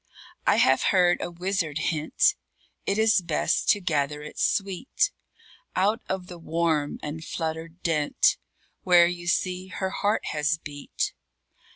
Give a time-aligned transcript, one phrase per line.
[0.47, 2.33] I have heard a wizard hint
[2.87, 5.11] It is best to gather it sweet
[5.75, 8.37] Out of the warm and fluttered dint
[8.81, 11.13] Where you see her heart has beat.